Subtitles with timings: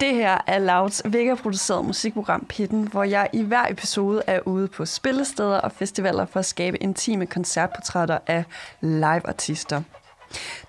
[0.00, 4.84] Det her er Louds Vega-produceret musikprogram Pitten, hvor jeg i hver episode er ude på
[4.84, 8.44] spillesteder og festivaler for at skabe intime koncertportrætter af
[8.80, 9.82] live-artister.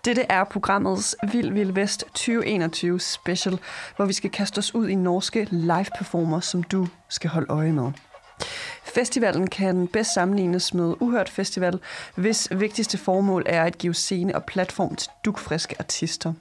[0.05, 3.59] Dette er programmets Vild Vild Vest 2021 special,
[3.95, 7.91] hvor vi skal kaste os ud i norske live-performer, som du skal holde øje med.
[8.83, 11.80] Festivalen kan bedst sammenlignes med Uhørt Festival,
[12.16, 16.33] hvis vigtigste formål er at give scene og platform til dukfriske artister.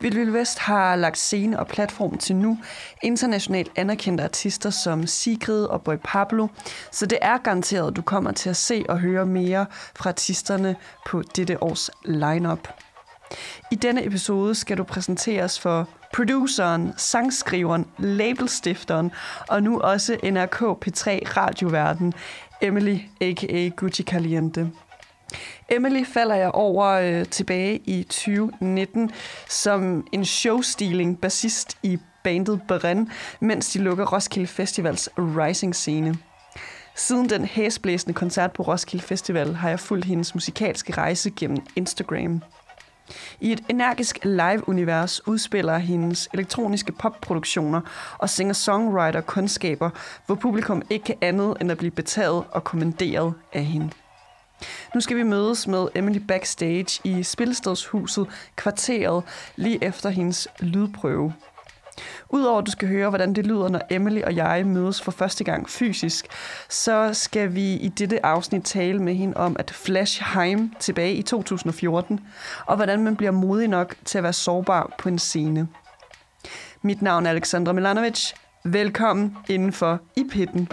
[0.00, 2.58] Vild Vild Vest har lagt scene og platform til nu
[3.02, 6.48] internationalt anerkendte artister som Sigrid og Boy Pablo,
[6.92, 10.76] så det er garanteret, at du kommer til at se og høre mere fra artisterne
[11.06, 12.68] på dette års lineup.
[13.70, 19.12] I denne episode skal du præsenteres for produceren, sangskriveren, labelstifteren
[19.48, 22.12] og nu også NRK P3 radioverden
[22.62, 23.68] Emily a.k.a.
[23.68, 24.70] Gucci Caliente.
[25.70, 29.10] Emily falder jeg over øh, tilbage i 2019
[29.48, 36.16] som en showstealing bassist i bandet Beren, mens de lukker Roskilde Festivals Rising-scene.
[36.94, 42.42] Siden den hæsblæsende koncert på Roskilde Festival har jeg fulgt hendes musikalske rejse gennem Instagram.
[43.40, 47.80] I et energisk live-univers udspiller hendes elektroniske popproduktioner
[48.18, 49.90] og singer-songwriter-kundskaber,
[50.26, 53.90] hvor publikum ikke kan andet end at blive betaget og kommanderet af hende.
[54.94, 59.24] Nu skal vi mødes med Emily backstage i Spilstedshuset kvarteret
[59.56, 61.32] lige efter hendes lydprøve.
[62.28, 65.44] Udover at du skal høre, hvordan det lyder, når Emily og jeg mødes for første
[65.44, 66.26] gang fysisk,
[66.68, 71.22] så skal vi i dette afsnit tale med hende om at flash heim tilbage i
[71.22, 72.20] 2014,
[72.66, 75.68] og hvordan man bliver modig nok til at være sårbar på en scene.
[76.82, 78.32] Mit navn er Alexandra Milanovic.
[78.64, 80.68] Velkommen indenfor i pitten.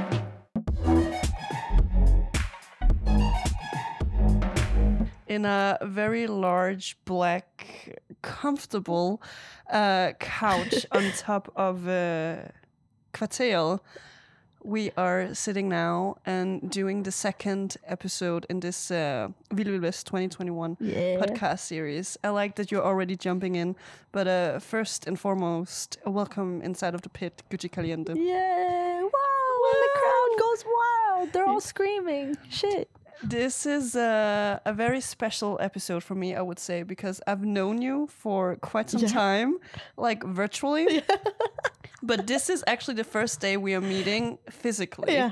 [5.37, 7.47] In a very large black
[8.23, 9.21] comfortable
[9.71, 12.37] uh, couch on top of uh,
[13.13, 13.79] Kvartel.
[14.63, 20.77] We are sitting now and doing the second episode in this uh, Vild West 2021
[20.79, 21.19] Yeah.
[21.21, 22.17] podcast series.
[22.23, 23.75] I like that you're already jumping in,
[24.11, 28.13] but uh, first and foremost, welcome inside of the pit, Gucci Caliente.
[28.15, 29.01] Yeah!
[29.01, 29.71] Wow!
[29.71, 31.33] And the crowd goes wild.
[31.33, 32.35] They're all screaming.
[32.49, 32.89] Shit.
[33.23, 37.81] This is a, a very special episode for me, I would say, because I've known
[37.81, 39.07] you for quite some Yeah.
[39.09, 39.57] time,
[39.97, 41.01] like virtually.
[42.03, 45.13] but this is actually the first day we are meeting physically.
[45.13, 45.31] Yeah.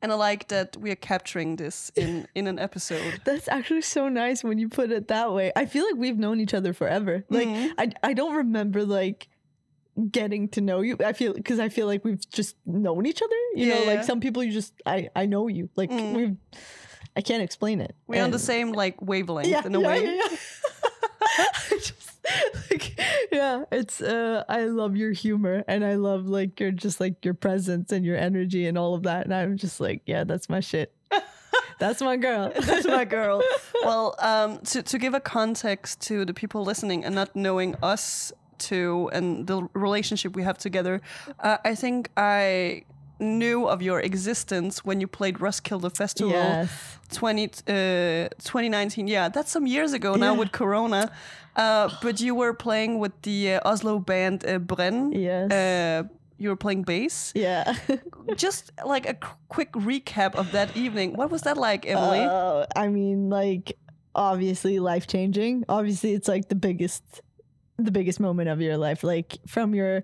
[0.00, 3.20] And I like that we are capturing this in, in an episode.
[3.24, 5.50] That's actually so nice when you put it that way.
[5.56, 7.24] I feel like we've known each other forever.
[7.30, 7.72] Like Mhm.
[7.78, 9.28] I I don't remember like
[10.10, 10.96] getting to know you.
[11.04, 13.36] I feel because I feel like we've just known each other.
[13.54, 13.90] You know, Yeah.
[13.94, 15.70] like some people you just I I know you.
[15.74, 16.12] Like Mm.
[16.14, 16.36] we've
[17.16, 17.94] I can't explain it.
[18.06, 20.16] We're on the same like wavelength yeah, in a yeah, way.
[20.16, 20.36] Yeah,
[21.70, 22.14] just,
[22.70, 27.24] like, yeah, it's uh I love your humor and I love like your just like
[27.24, 29.24] your presence and your energy and all of that.
[29.24, 30.92] And I'm just like, yeah, that's my shit.
[31.78, 32.52] That's my girl.
[32.60, 33.42] That's my girl.
[33.82, 38.32] Well, um, to, to give a context to the people listening and not knowing us
[38.58, 41.00] two and the relationship we have together,
[41.40, 42.84] uh, I think I
[43.18, 46.70] knew of your existence when you played Roskilde Festival Yes.
[47.12, 49.06] 20, uh, 2019.
[49.08, 50.38] Yeah, that's some years ago now Yeah.
[50.38, 51.10] with Corona.
[51.56, 55.12] Uh, but you were playing with the uh, Oslo band uh, Bren.
[55.14, 55.50] Yes.
[55.52, 57.32] Uh, you were playing bass.
[57.36, 57.76] Yeah.
[58.36, 61.14] Just like a qu- quick recap of that evening.
[61.14, 62.18] What was that like, Emily?
[62.20, 63.78] Uh, I mean, like
[64.16, 65.64] obviously life changing.
[65.68, 67.04] Obviously, it's like the biggest,
[67.78, 69.04] the biggest moment of your life.
[69.04, 70.02] Like from your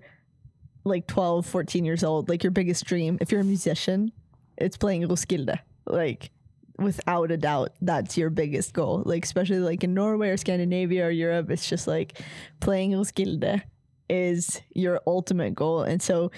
[0.83, 3.17] like 12, 14 years old, like your biggest dream.
[3.21, 4.11] If you're a musician,
[4.57, 5.59] it's playing Roskilde.
[5.85, 6.31] Like
[6.77, 9.03] without a doubt, that's your biggest goal.
[9.05, 12.19] Like especially like in Norway or Scandinavia or Europe, it's just like
[12.59, 13.61] playing Roskilde
[14.09, 15.83] is your ultimate goal.
[15.83, 16.31] And so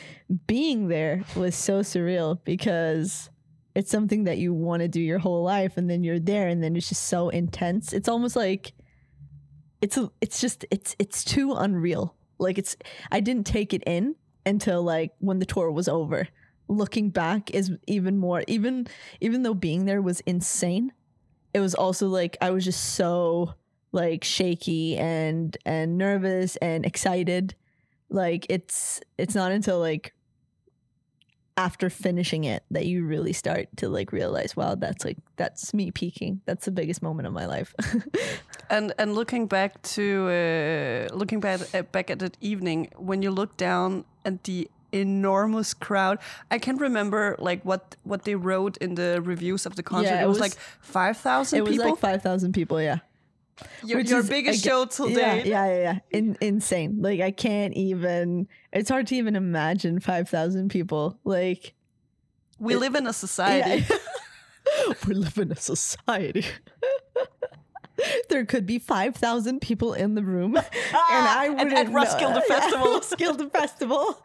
[0.45, 3.29] being there was so surreal because
[3.75, 6.63] it's something that you want to do your whole life and then you're there and
[6.63, 7.91] then it's just so intense.
[7.91, 8.73] It's almost like
[9.81, 12.15] it's it's just it's it's too unreal.
[12.37, 12.77] Like it's
[13.11, 16.27] I didn't take it in until like when the tour was over.
[16.67, 18.87] Looking back is even more even
[19.21, 20.91] even though being there was insane.
[21.53, 23.53] It was also like I was just so
[23.91, 27.55] like shaky and and nervous and excited.
[28.09, 30.13] Like it's it's not until like
[31.55, 35.91] after finishing it that you really start to like realize, wow, that's like that's me
[35.91, 36.41] peaking.
[36.45, 37.73] That's the biggest moment of my life.
[38.69, 43.29] And and looking back to uh, looking back at, back at that evening, when you
[43.29, 46.17] look down at the enormous crowd,
[46.49, 50.09] I can't remember like what what they wrote in the reviews of the concert.
[50.09, 51.89] Yeah, it, it was, was- like five thousand it was people.
[51.91, 52.99] like five thousand people, yeah.
[53.85, 55.45] Your which your is, biggest aga- show till Yeah, date.
[55.45, 55.99] yeah, yeah, yeah.
[56.11, 56.97] In, insane.
[57.01, 58.47] Like I can't even.
[58.71, 61.17] It's hard to even imagine five thousand people.
[61.23, 61.73] Like
[62.59, 63.85] We live in a society.
[63.89, 63.97] Yeah.
[65.07, 66.45] we live in a society.
[68.29, 72.41] there could be five thousand people in the room, ah, and I wouldn't at Roskilde
[72.47, 72.87] Festival.
[72.93, 74.23] Roskilde Festival.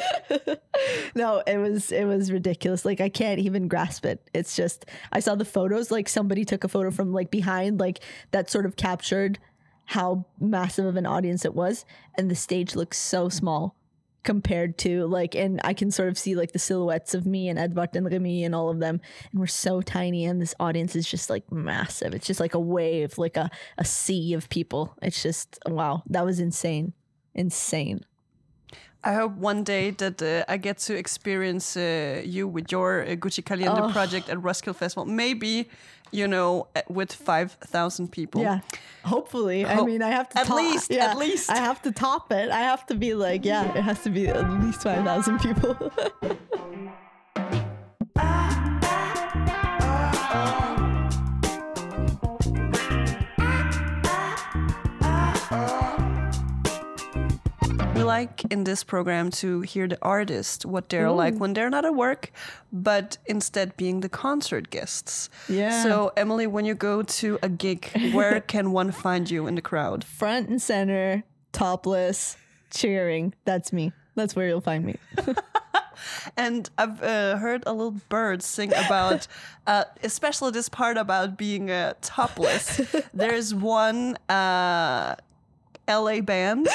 [1.14, 2.84] no, it was it was ridiculous.
[2.84, 4.28] Like I can't even grasp it.
[4.34, 5.90] It's just I saw the photos.
[5.90, 8.00] Like somebody took a photo from like behind, like
[8.30, 9.38] that sort of captured
[9.86, 11.84] how massive of an audience it was,
[12.16, 13.76] and the stage looks so small
[14.22, 17.58] compared to like and I can sort of see like the silhouettes of me and
[17.58, 19.00] Edvard and Remy and all of them
[19.30, 22.14] and we're so tiny and this audience is just like massive.
[22.14, 24.94] It's just like a wave, like a, a sea of people.
[25.02, 26.92] It's just wow, that was insane.
[27.34, 28.04] Insane.
[29.04, 33.16] I hope one day that uh, I get to experience uh, you with your uh,
[33.16, 33.90] Gucci Caliente Oh.
[33.90, 35.04] project at Roskilde Festival.
[35.06, 35.68] Maybe,
[36.12, 38.42] you know, uh, with 5,000 people.
[38.42, 38.60] Yeah.
[39.04, 39.66] Hopefully.
[39.66, 41.50] I mean I have to at top- least, yeah, at least.
[41.50, 42.50] I have to top it.
[42.50, 45.76] I have to be like, yeah, it has to be at least five thousand people.
[58.12, 61.94] Like in this program to hear the artist, what they're like when they're not at
[61.94, 62.30] work,
[62.72, 65.30] but instead being the concert guests.
[65.48, 65.82] Yeah.
[65.82, 69.62] So, Emily, when you go to a gig, where can one find you in the
[69.62, 70.04] crowd?
[70.04, 72.36] Front and center, topless,
[72.70, 73.34] cheering.
[73.44, 73.92] That's me.
[74.14, 74.96] That's where you'll find me.
[76.36, 79.26] And I've uh, heard a little bird sing about,
[79.66, 82.80] uh, especially this part about being uh, topless.
[83.14, 85.16] There's one uh,
[85.88, 86.68] LA band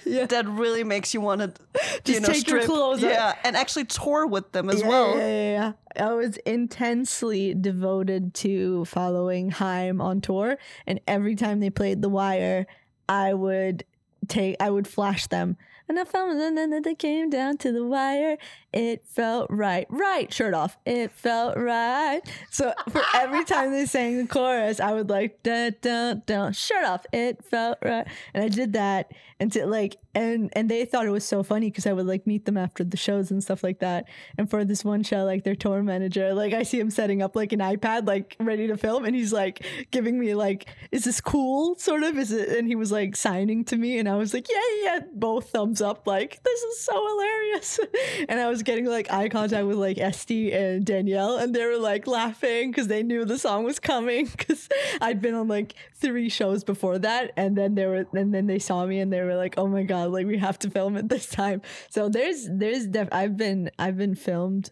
[0.06, 0.26] Yeah.
[0.26, 2.64] that really makes you want to, you Just know, take your strip.
[2.66, 3.10] clothes off.
[3.10, 5.16] yeah, and actually tour with them as Yeah, well.
[5.18, 6.08] Yeah, yeah, yeah.
[6.08, 10.56] I was intensely devoted to following Haim on tour,
[10.86, 12.66] and every time they played The Wire,
[13.08, 13.84] I would
[14.28, 15.56] take, I would flash them.
[15.88, 18.38] And I found and then they came down to the wire.
[18.72, 20.78] It felt right, right, shirt off.
[20.86, 22.20] It felt right.
[22.52, 26.84] So for every time they sang the chorus, I would like da da da, shirt
[26.84, 27.04] off.
[27.12, 31.24] It felt right, and I did that until like and and they thought it was
[31.24, 34.06] so funny because I would like meet them after the shows and stuff like that.
[34.36, 37.36] And for this one show, like their tour manager, like I see him setting up
[37.36, 41.20] like an iPad, like ready to film, and he's like giving me like, "Is this
[41.20, 42.18] cool?" Sort of.
[42.18, 42.48] Is it?
[42.50, 45.50] And he was like signing to me, and I was like, "Yeah, yeah," yeah," both
[45.50, 47.80] thumbs up, like this is so hilarious.
[48.28, 51.78] and I was getting like eye contact with like Este and Danielle, and they were
[51.78, 54.68] like laughing because they knew the song was coming because
[55.00, 58.58] I'd been on like three shows before that, and then they were, and then they
[58.58, 61.08] saw me, and they were like, "Oh my god, like we have to film it
[61.08, 64.70] this time." So there's there's def- I've been I've been filmed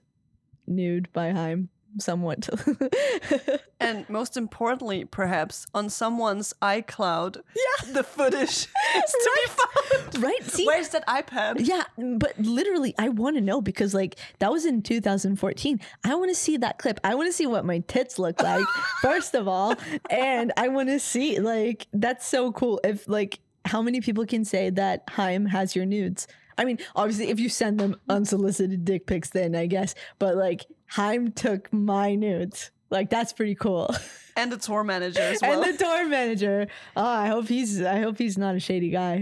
[0.67, 2.49] nude by Haim somewhat.
[3.81, 7.93] And most importantly, perhaps on someone's iCloud, yeah.
[7.93, 10.23] the footage is to be found.
[10.25, 10.45] right?
[10.45, 11.57] See, Where's that iPad?
[11.61, 15.81] Yeah, but literally, I want to know because like that was in 2014.
[16.05, 16.99] I want to see that clip.
[17.05, 18.67] I want to see what my tits look like
[19.01, 19.77] first of all,
[20.11, 22.81] and I want to see like that's so cool.
[22.83, 23.39] If like
[23.69, 26.27] how many people can say that Haim has your nudes?
[26.57, 29.95] I mean, obviously, if you send them unsolicited dick pics, then I guess.
[30.19, 32.71] But like Haim took my nudes.
[32.91, 33.95] Like that's pretty cool.
[34.39, 35.63] And the tour manager as well.
[35.63, 36.67] and the tour manager.
[36.97, 37.83] Oh, I hope he's.
[37.83, 39.15] I hope he's not a shady guy.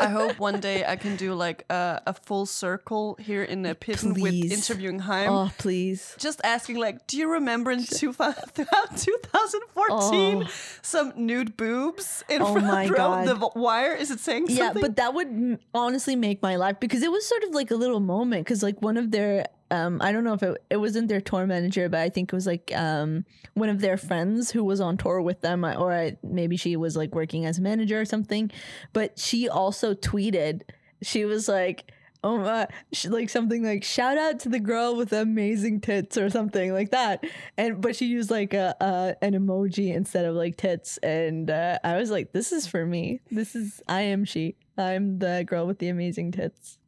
[0.00, 3.74] I hope one day I can do like a, a full circle here in the
[3.74, 5.30] Pitten with interviewing Haim.
[5.30, 6.14] oh, please.
[6.18, 8.12] Just asking, like, do you remember in two,
[8.56, 10.48] throughout 2014 Oh.
[10.82, 13.28] some nude boobs in Oh front my row God.
[13.28, 13.94] of the wire?
[13.94, 14.64] Is it saying something?
[14.64, 17.76] Yeah, but that would honestly make my life because it was sort of like a
[17.76, 21.08] little moment because like one of their um I don't know if it, it wasn't
[21.08, 23.24] their tour manager but I think it was like um
[23.54, 26.96] one of their friends who was on tour with them or I, maybe she was
[26.96, 28.50] like working as a manager or something.
[28.92, 30.62] But she also tweeted
[31.02, 31.92] she was like
[32.24, 36.16] oh my she, like something like shout out to the girl with the amazing tits
[36.16, 37.24] or something like that.
[37.56, 40.98] And but she used like a, a an emoji instead of like tits.
[40.98, 43.20] And uh, i was like this is for me.
[43.30, 44.56] This is i am she.
[44.76, 46.78] I'm the girl with the amazing tits.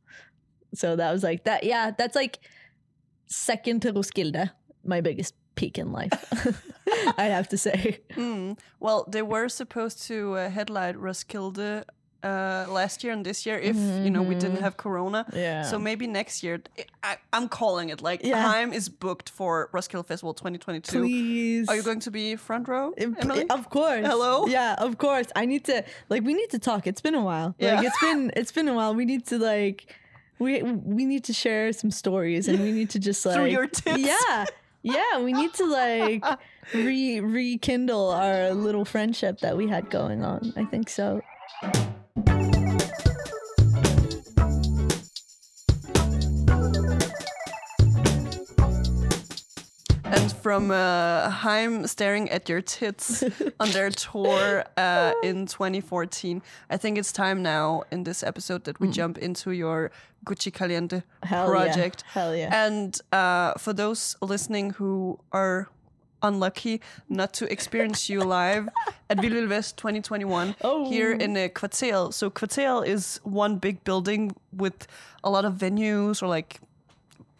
[0.75, 2.39] So that was like that yeah that's like
[3.27, 4.51] second to roskilde
[4.85, 6.13] my biggest peak in life
[7.19, 8.59] i'd have to say Mm.
[8.81, 11.85] Well, they were supposed to uh, headline Roskilde
[12.23, 15.25] uh, last year and this year if you know we didn't have Corona.
[15.29, 15.37] Mm-hmm.
[15.39, 15.63] Yeah.
[15.63, 16.61] So maybe next year,
[17.03, 18.43] I, I'm calling it like Yeah.
[18.43, 21.01] Haim is booked for Roskilde Festival 2022.
[21.01, 21.69] Please.
[21.69, 23.49] Are you going to be front row, Emily?
[23.49, 24.05] Of course.
[24.07, 24.47] Hello?
[24.47, 25.29] Yeah, of course.
[25.35, 26.87] I need to like we need to talk.
[26.87, 27.55] It's been a while.
[27.59, 27.77] Yeah.
[27.77, 28.95] Like it's been it's been a while.
[28.95, 29.87] We need to like
[30.39, 33.67] we we need to share some stories and we need to just like Through your
[33.67, 33.99] tits.
[33.99, 34.45] Yeah.
[34.83, 36.25] Yeah, we need to like
[36.75, 40.53] re rekindle our little friendship that we had going on.
[40.57, 41.23] I think so.
[50.43, 53.23] From uh, Haim staring at your tits
[53.61, 58.81] on their tour uh, in 2014, I think it's time now in this episode that
[58.81, 59.91] we jump into your
[60.25, 61.27] Gucci Caliente Mm.
[61.29, 62.05] Hell project.
[62.07, 62.13] Yeah.
[62.23, 62.67] Hell yeah.
[62.67, 65.69] And uh, for those listening who are
[66.23, 68.69] unlucky not to experience you live
[69.09, 70.89] at Vildvild West 2021 Oh.
[70.89, 72.13] here in a Kvartel.
[72.13, 74.87] So Kvartel is one big building with
[75.25, 76.61] a lot of venues or like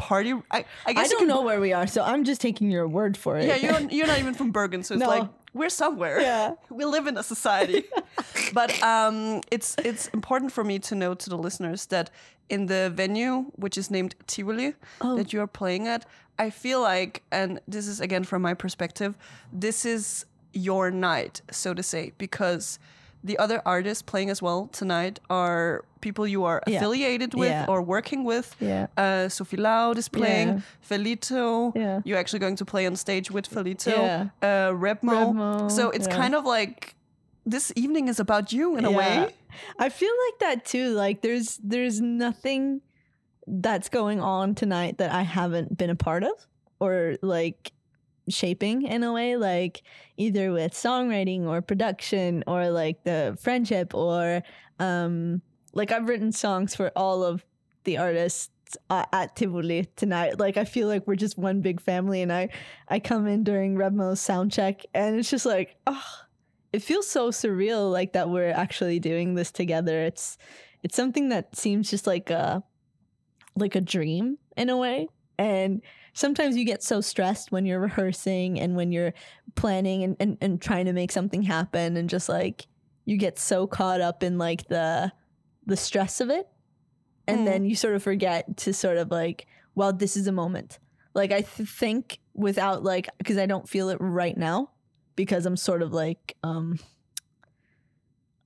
[0.09, 0.33] party.
[0.51, 2.89] I, I guess I don't can- know where we are, so I'm just taking your
[2.89, 3.45] word for it.
[3.47, 5.09] Yeah, you're you're not even from Bergen, so it's No.
[5.09, 6.21] like we're somewhere.
[6.21, 6.55] Yeah.
[6.71, 7.85] we live in a society.
[8.53, 12.11] but um, it's it's important for me to know to the listeners that
[12.49, 15.17] in the venue, which is named Tivoli, Oh.
[15.17, 16.05] that you are playing at,
[16.39, 19.15] I feel like, and this is again from my perspective,
[19.61, 22.79] this is your night, so to say, because
[23.23, 26.77] the other artists playing as well tonight are people you are Yeah.
[26.79, 27.67] affiliated with Yeah.
[27.69, 28.57] or working with.
[28.61, 28.87] Yeah.
[28.97, 30.49] Uh, Sophie Loud is playing.
[30.49, 30.61] Yeah.
[30.89, 31.73] Felito.
[31.77, 32.01] Yeah.
[32.05, 33.93] You're actually going to play on stage with Felito.
[33.93, 34.29] Yeah.
[34.43, 35.33] Uh, Rebmo.
[35.35, 36.95] Rebmo, So it's kind of like
[37.45, 39.35] this evening is about you in a way.
[39.79, 40.91] I feel like that too.
[40.95, 42.81] Like there's there's nothing
[43.47, 46.47] that's going on tonight that I haven't been a part of
[46.79, 47.73] or like
[48.31, 49.83] shaping in a way like
[50.17, 54.43] either with songwriting or production or like the friendship or
[54.79, 57.45] um like I've written songs for all of
[57.85, 58.51] the artists
[58.89, 60.39] uh, at Tivoli tonight.
[60.39, 62.49] Like I feel like we're just one big family and I
[62.89, 66.05] I come in during Rebmo's sound check and it's just like oh
[66.73, 70.39] it feels so surreal like that we're actually doing this together it's
[70.83, 72.63] it's something that seems just like a
[73.57, 75.09] like a dream in a way
[75.39, 79.13] and sometimes you get so stressed when you're rehearsing and when you're
[79.55, 82.67] planning and, and, and trying to make something happen and just like
[83.05, 85.13] you get so caught up in like the
[85.67, 86.49] the stress of it.
[87.27, 87.45] And Mm.
[87.45, 90.79] then you sort of forget to sort of like well this is a moment.
[91.15, 94.71] Like i th- think without like because i don't feel it right now
[95.17, 96.79] because i'm sort of like um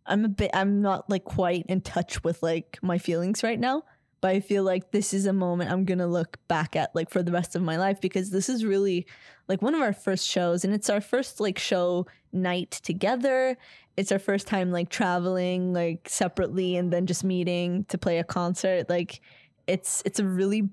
[0.07, 3.83] i'm a bit i'm not like quite in touch with like my feelings right now
[4.25, 7.23] but i feel like this is a moment i'm gonna look back at like for
[7.23, 9.07] the rest of my life because this is really
[9.49, 13.57] like one of our first shows and it's our first like show night together.
[13.97, 18.25] It's our first time like traveling like separately and then just meeting to play a
[18.25, 18.89] concert.
[18.89, 19.21] Like
[19.67, 20.69] it's it's a really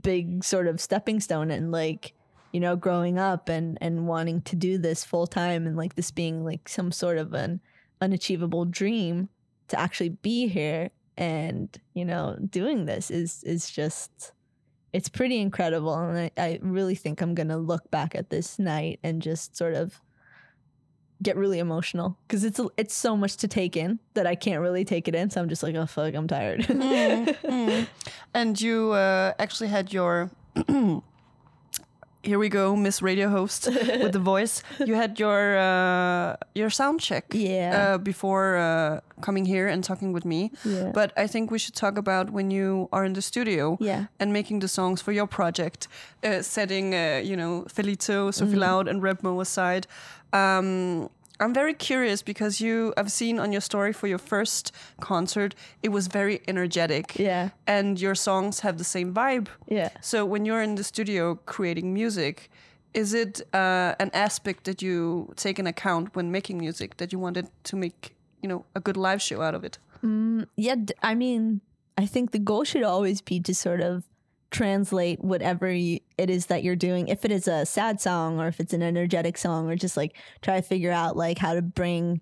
[0.00, 2.14] big sort of stepping stone and like
[2.52, 6.10] you know growing up and and wanting to do this full time and like this
[6.10, 7.60] being like some sort of an
[8.00, 9.28] unachievable dream
[9.68, 14.32] to actually be here and you know doing this is is just
[14.92, 18.98] it's pretty incredible and I, I really think i'm gonna look back at this night
[19.02, 20.00] and just sort of
[21.22, 24.84] get really emotional because it's it's so much to take in that i can't really
[24.84, 27.86] take it in so i'm just like oh fuck i'm tired Mm, mm.
[28.34, 30.30] And you uh, actually had your.
[32.24, 34.62] Here we go, Miss Radio host with the voice.
[34.86, 37.94] You had your uh, your sound check Yeah.
[37.94, 40.52] uh, before uh, coming here and talking with me.
[40.64, 40.92] Yeah.
[40.94, 44.04] But I think we should talk about when you are in the studio Yeah.
[44.20, 45.88] and making the songs for your project,
[46.22, 49.86] uh, setting, uh, you know, Felito, Sophie Loud, and Rebmo aside.
[50.32, 51.08] Um,
[51.42, 55.88] I'm very curious because you, I've seen on your story for your first concert, it
[55.88, 57.18] was very energetic.
[57.18, 57.50] Yeah.
[57.66, 59.48] And your songs have the same vibe.
[59.68, 59.90] Yeah.
[60.00, 62.50] So when you're in the studio creating music,
[62.94, 67.18] is it uh, an aspect that you take in account when making music that you
[67.18, 69.78] wanted to make, you know, a good live show out of it?
[70.56, 71.60] Yeah, d- I mean,
[71.96, 74.04] I think the goal should always be to sort of
[74.52, 77.08] translate whatever you, it is that you're doing.
[77.08, 80.16] If it is a sad song or if it's an energetic song or just like
[80.42, 82.20] try to figure out like how to bring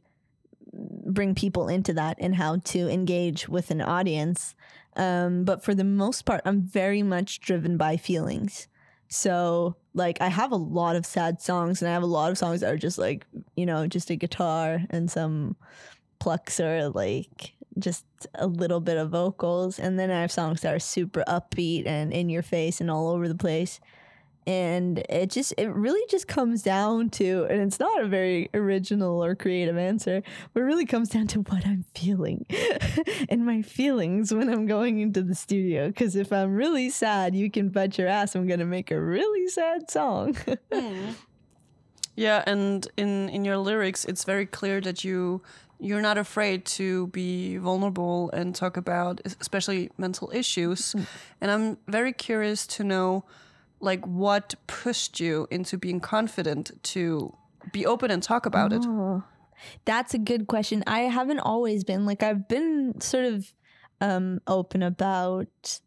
[0.73, 4.55] bring people into that and how to engage with an audience.
[4.97, 8.69] Um, but for the most part, I'm very much driven by feelings.
[9.09, 12.39] So like I have a lot of sad songs and I have a lot of
[12.39, 15.57] songs that are just like, you know, just a guitar and some
[16.21, 20.75] plucks or like just a little bit of vocals and then I have songs that
[20.75, 23.81] are super upbeat and in your face and all over the place.
[24.47, 29.23] and it just it really just comes down to and it's not a very original
[29.23, 30.23] or creative answer
[30.53, 32.47] but it really comes down to what i'm feeling
[33.29, 35.89] and my feelings when i'm going into the studio.
[35.89, 39.47] Because if i'm really sad you can bet your ass i'm gonna make a really
[39.49, 40.37] sad song.
[42.17, 45.41] Yeah, and in in your lyrics, it's very clear that you
[45.81, 50.95] you're not afraid to be vulnerable and talk about especially mental issues.
[51.41, 53.25] And I'm very curious to know
[53.81, 57.35] like what pushed you into being confident to
[57.73, 58.83] be open and talk about it.
[58.87, 59.23] Oh,
[59.85, 60.85] that's a good question.
[60.87, 63.53] I haven't always been like I've been sort of
[64.01, 65.81] um open about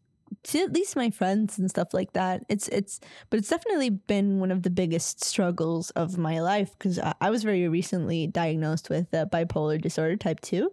[0.44, 2.44] to at least my friends and stuff like that.
[2.48, 3.00] It's it's
[3.30, 7.30] but it's definitely been one of the biggest struggles of my life because I, I
[7.30, 10.70] was very recently diagnosed with uh, bipolar disorder type 2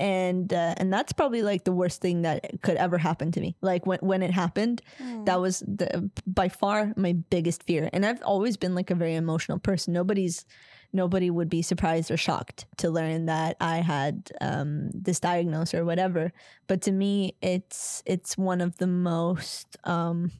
[0.00, 3.54] and uh, and that's probably like the worst thing that could ever happen to me.
[3.60, 4.80] Like when when it happened,
[5.26, 7.90] that was the by far my biggest fear.
[7.92, 9.92] And I've always been like a very emotional person.
[9.92, 10.46] Nobody's
[10.92, 15.84] nobody would be surprised or shocked to learn that I had um, this diagnosis or
[15.84, 16.32] whatever.
[16.66, 20.32] But to me, it's it's one of the most um,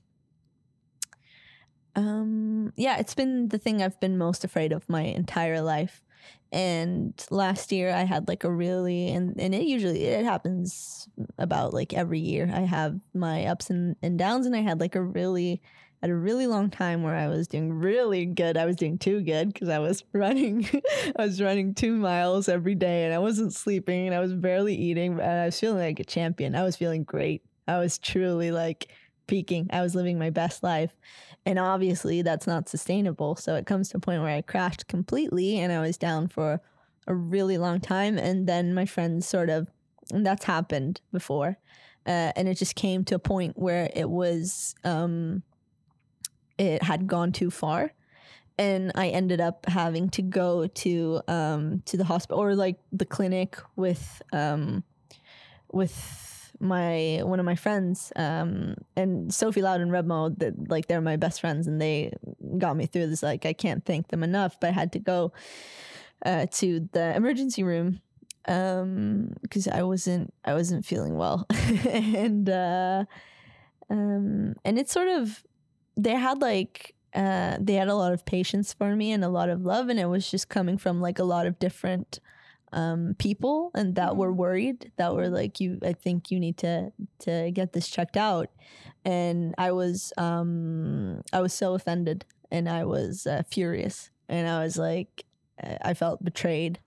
[1.97, 6.03] um, yeah, it's been the thing I've been most afraid of my entire life.
[6.53, 11.73] And last year I had like a really and, and it usually it happens about
[11.73, 12.51] like every year.
[12.53, 15.63] I have my ups and, and downs and I had like a really
[16.03, 18.57] at a really long time where I was doing really good.
[18.57, 20.69] I was doing too good because I was running
[21.17, 24.75] I was running two miles every day and I wasn't sleeping and I was barely
[24.75, 26.55] eating and I was feeling like a champion.
[26.55, 27.43] I was feeling great.
[27.69, 28.89] I was truly like
[29.27, 29.69] peaking.
[29.73, 30.93] I was living my best life.
[31.47, 33.37] And obviously, that's not sustainable.
[33.37, 36.61] So it comes to a point where I crashed completely and I was down for
[37.07, 38.19] a really long time.
[38.19, 39.69] And then my friends sort of,
[40.13, 41.57] and that's happened before.
[42.07, 45.43] Uh, and it just came to a point where it was, um,
[46.61, 47.93] it had gone too far.
[48.59, 53.07] And I ended up having to go to um, to the hospital or like the
[53.07, 54.85] clinic with um,
[55.73, 56.29] with
[56.63, 61.17] my one of my friends um and sophie loud and Rebmo that like they're my
[61.17, 62.13] best friends and they
[62.59, 65.33] got me through this like i can't thank them enough but i had to go
[66.27, 68.03] uh to the emergency room
[68.47, 71.47] um because i wasn't i wasn't feeling well
[71.89, 73.07] and uh
[73.89, 75.43] um and it's sort of
[75.97, 79.49] they had like uh they had a lot of patience for me and a lot
[79.49, 82.21] of love and it was just coming from like a lot of different
[82.73, 86.93] um, people and that were worried that were like you i think you need to
[87.19, 88.49] to get this checked out.
[89.05, 94.63] And i was um i was so offended and i was uh, furious and i
[94.63, 95.25] was like
[95.63, 96.79] uh, i felt betrayed.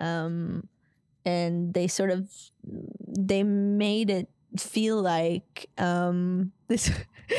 [0.00, 0.68] Um
[1.24, 2.28] and they sort of
[2.64, 6.90] they made it feel like um this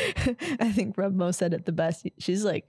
[0.67, 2.65] i think Mo said it the best she's like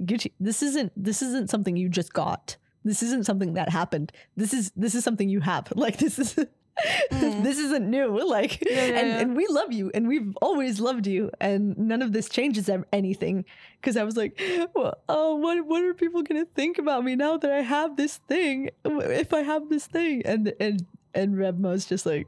[0.00, 4.12] Gucci, this isn't this isn't something you just got this isn't something that happened.
[4.36, 5.72] This is this is something you have.
[5.82, 6.34] Like this is
[7.10, 8.08] this isn't new.
[8.38, 8.70] Like Mm.
[8.70, 9.20] yeah, and yeah.
[9.20, 13.44] and we love you and we've always loved you and none of this changes anything
[13.80, 14.40] because I was like,
[14.74, 18.18] well, oh, what what are people gonna think about me now that I have this
[18.28, 18.70] thing?
[18.84, 22.26] If I have this thing and and and Rebmo's just like,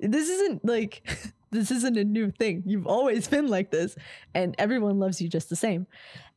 [0.00, 1.06] this isn't like
[1.50, 2.62] this isn't a new thing.
[2.66, 3.96] You've always been like this,
[4.34, 5.86] and everyone loves you just the same.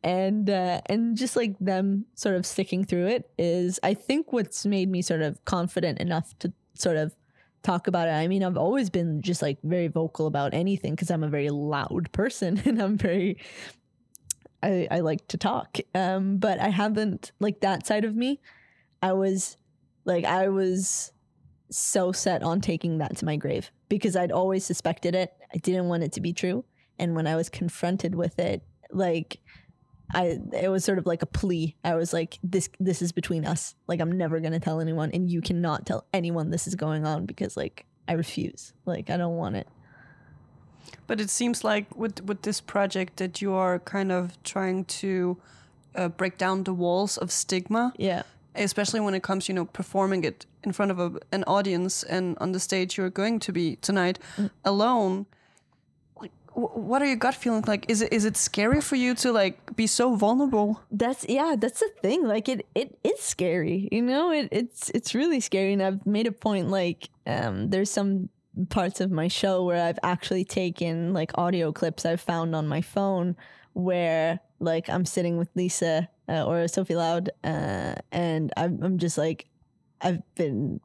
[0.03, 4.65] And uh, and just like them sort of sticking through it is, I think, what's
[4.65, 7.15] made me sort of confident enough to sort of
[7.61, 8.11] talk about it.
[8.11, 11.49] I mean, I've always been just like very vocal about anything because I'm a very
[11.49, 13.37] loud person and I'm very
[14.61, 15.77] I, I like to talk.
[15.93, 18.39] Um, but I haven't like that side of me.
[19.01, 19.57] I was
[20.05, 21.11] like I was
[21.69, 25.33] so set on taking that to my grave because I'd always suspected it.
[25.53, 26.65] I didn't want it to be true.
[26.97, 29.37] And when I was confronted with it, like
[30.11, 31.75] I it was sort of like a plea.
[31.83, 33.75] I was like, this this is between us.
[33.87, 37.27] Like I'm never gonna tell anyone and you cannot tell anyone this is going on
[37.27, 38.73] because like I refuse.
[38.87, 39.67] Like I don't want it.
[41.05, 45.37] But it seems like with with this project that you are kind of trying to
[45.93, 48.23] uh, break down the walls of stigma, Yeah.
[48.55, 52.37] Especially when it comes, you know, performing it in front of a, an audience and
[52.39, 54.19] on the stage you're going to be tonight
[54.65, 55.25] alone.
[56.19, 57.85] Like, what are your gut feelings like?
[57.89, 60.81] Is it is it scary for you to like be so vulnerable?
[60.91, 62.25] That's yeah, that's the thing.
[62.25, 63.89] Like it it is scary.
[63.91, 65.73] You know, it it's it's really scary.
[65.73, 68.29] And I've made a point like um there's some
[68.69, 72.81] parts of my show where I've actually taken like audio clips I've found on my
[72.81, 73.35] phone
[73.73, 79.17] where like I'm sitting with Lisa uh, or Sophie Loud uh, and I'm I'm just
[79.17, 79.47] like
[80.01, 80.79] I've been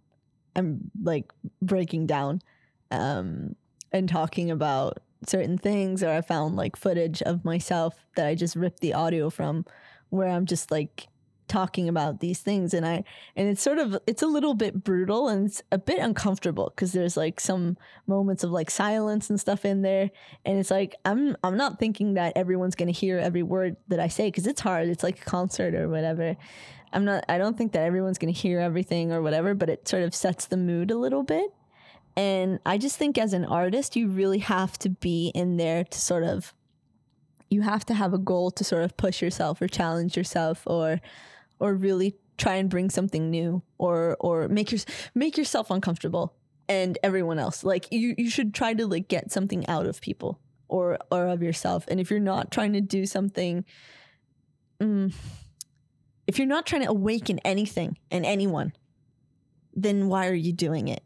[0.56, 2.42] I'm like breaking down
[2.90, 3.54] um
[3.92, 8.56] and talking about certain things or I found like footage of myself that I just
[8.56, 9.64] ripped the audio from
[10.10, 11.08] where I'm just like
[11.48, 13.04] talking about these things and I
[13.36, 16.92] and it's sort of it's a little bit brutal and it's a bit uncomfortable because
[16.92, 20.10] there's like some moments of like silence and stuff in there
[20.44, 24.00] and it's like I'm I'm not thinking that everyone's going to hear every word that
[24.00, 26.36] I say cuz it's hard it's like a concert or whatever.
[26.92, 29.88] I'm not I don't think that everyone's going to hear everything or whatever but it
[29.88, 31.52] sort of sets the mood a little bit
[32.16, 36.00] and I just think as an artist you really have to be in there to
[36.00, 36.54] sort of
[37.50, 41.00] you have to have a goal to sort of push yourself or challenge yourself or
[41.60, 44.80] or really try and bring something new or or make your
[45.14, 46.34] make yourself uncomfortable
[46.68, 50.38] and everyone else like you you should try to like get something out of people
[50.68, 53.64] or or of yourself and if you're not trying to do something
[54.80, 55.12] mm,
[56.26, 58.72] if you're not trying to awaken anything and anyone
[59.74, 61.02] then why are you doing it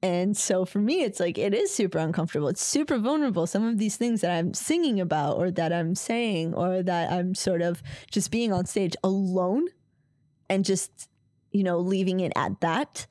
[0.00, 2.46] and so for me, it's like it is super uncomfortable.
[2.46, 3.48] It's super vulnerable.
[3.48, 7.34] Some of these things that I'm singing about, or that I'm saying, or that I'm
[7.34, 9.66] sort of just being on stage alone
[10.48, 11.08] and just,
[11.50, 13.06] you know, leaving it at that.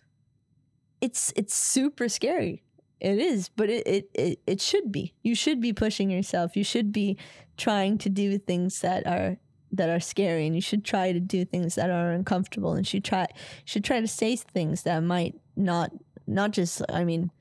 [1.01, 2.63] It's it's super scary.
[2.99, 5.13] It is, but it, it it it should be.
[5.21, 6.55] You should be pushing yourself.
[6.55, 7.17] You should be
[7.55, 9.37] trying to do things that are
[9.71, 13.03] that are scary and you should try to do things that are uncomfortable and should
[13.03, 13.27] try
[13.65, 15.91] should try to say things that might not
[16.25, 17.31] not just I mean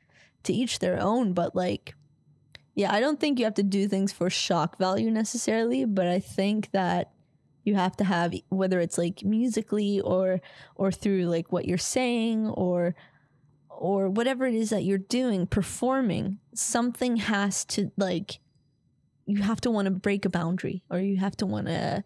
[0.44, 1.94] to each their own, but like
[2.74, 6.18] yeah, I don't think you have to do things for shock value necessarily, but I
[6.20, 7.11] think that
[7.66, 10.40] you have to have whether it's like musically or
[10.76, 12.94] or through like what you're saying or
[13.68, 18.38] or whatever it is that you're doing performing something has to like
[19.26, 22.02] you have to want to break a boundary or you have to want to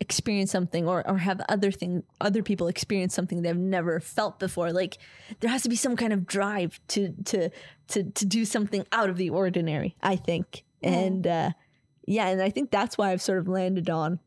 [0.00, 4.72] experience something or, or have other thing other people experience something they've never felt before
[4.72, 4.98] like
[5.40, 7.48] there has to be some kind of drive to to
[7.86, 11.06] to to do something out of the ordinary i think Mm.
[11.06, 11.50] and uh
[12.06, 14.18] yeah and i think that's why i've sort of landed on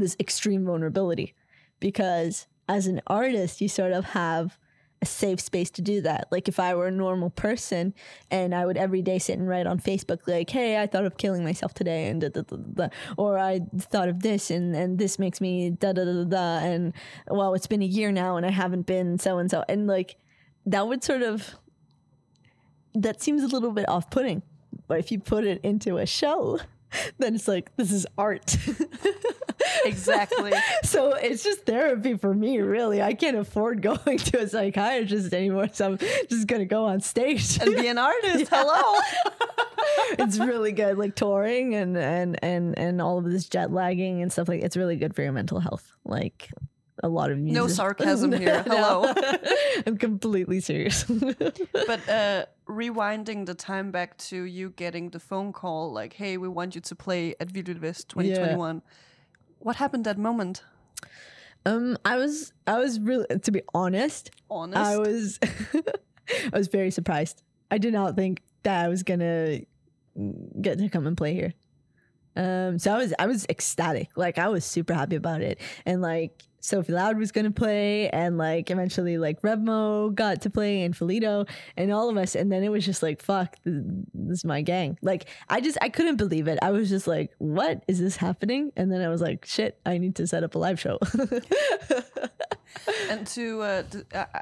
[0.00, 1.34] this extreme vulnerability
[1.78, 4.58] because as an artist you sort of have
[5.02, 6.28] a safe space to do that.
[6.30, 7.94] Like if I were a normal person
[8.30, 11.16] and I would every day sit and write on Facebook like, "Hey, I thought of
[11.16, 14.98] killing myself today," and da, da, da, da, or I thought of this and and
[14.98, 16.92] this makes me da da da da and
[17.28, 20.16] well, it's been a year now and I haven't been so and so, and like
[20.66, 21.54] that would sort of
[22.94, 24.42] that seems a little bit off-putting.
[24.86, 26.58] But if you put it into a show,
[27.18, 28.56] then it's like this is art.
[29.84, 30.52] Exactly.
[30.82, 33.00] so it's just therapy for me, really.
[33.00, 35.98] I can't afford going to a psychiatrist anymore, so I'm
[36.28, 37.58] just gonna go on stage.
[37.60, 38.48] and be an artist.
[38.50, 38.98] Hello.
[40.18, 44.32] it's really good, like touring and and and and all of this jet lagging and
[44.32, 44.62] stuff like.
[44.62, 45.92] It's really good for your mental health.
[46.04, 46.50] Like
[47.02, 47.54] a lot of music.
[47.54, 48.62] No sarcasm here.
[48.66, 49.12] Hello.
[49.86, 51.04] I'm completely serious.
[51.72, 56.48] but uh, rewinding the time back to you getting the phone call, like, "Hey, we
[56.48, 58.82] want you to play at Vild Vild Vest 2021."
[59.58, 60.62] What happened that moment?
[61.66, 64.30] um, I was I was really to be honest.
[64.50, 64.78] Honest.
[64.78, 65.38] I was
[66.52, 67.42] I was very surprised.
[67.70, 69.60] I did not think that I was gonna
[70.60, 71.54] get to come and play here.
[72.36, 74.10] Um, so I was I was ecstatic.
[74.16, 75.60] Like I was super happy about it.
[75.84, 80.82] And like Sophie Loud was gonna play and like eventually like Rebmo got to play
[80.82, 82.34] and Felito and all of us.
[82.34, 83.76] And then it was just like, fuck, th-
[84.14, 84.98] this is my gang.
[85.02, 86.58] Like I just I couldn't believe it.
[86.62, 88.72] I was just like, what is this happening?
[88.76, 90.98] And then I was like, shit, I need to set up a live show.
[93.10, 93.82] and to uh,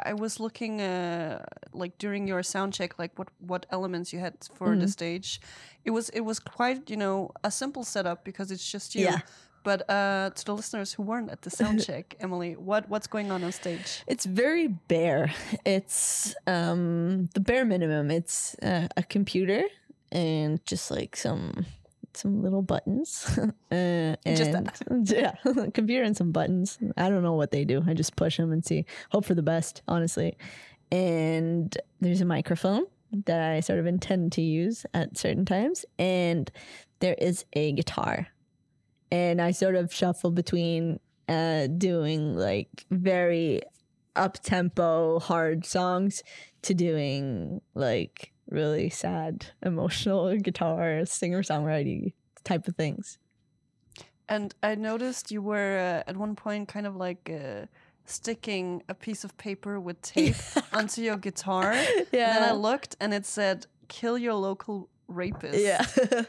[0.04, 4.34] I- was looking uh, like during your sound check, like what what elements you had
[4.54, 4.80] for Mm-hmm.
[4.80, 5.40] the stage.
[5.84, 9.04] It was it was quite you know a simple setup because it's just you.
[9.04, 9.20] Yeah.
[9.68, 13.30] But uh, to the listeners who weren't at the sound check, Emily, what what's going
[13.30, 14.02] on on stage?
[14.06, 15.30] It's very bare.
[15.66, 18.10] It's um the bare minimum.
[18.10, 19.64] It's uh, a computer
[20.10, 21.66] and just like some
[22.14, 23.26] some little buttons.
[23.38, 24.80] uh, and Just that.
[25.04, 25.34] Yeah,
[25.74, 26.78] computer and some buttons.
[26.96, 27.84] I don't know what they do.
[27.86, 28.86] I just push them and see.
[29.10, 30.38] Hope for the best, honestly.
[30.90, 32.86] And there's a microphone
[33.26, 36.50] that I sort of intend to use at certain times, and
[37.00, 38.28] there is a guitar
[39.10, 43.62] and I sort of shuffle between uh, doing like very
[44.16, 46.22] up tempo hard songs
[46.62, 52.12] to doing like really sad emotional guitar singer songwriting
[52.44, 53.18] type of things.
[54.28, 57.66] And I noticed you were uh, at one point kind of like uh,
[58.04, 60.36] sticking a piece of paper with tape
[60.72, 61.72] onto your guitar.
[62.12, 62.34] yeah.
[62.34, 65.58] And then I looked and it said, kill your local rapist.
[65.58, 65.84] Yeah.